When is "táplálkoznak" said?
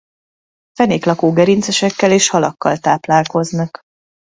2.77-3.79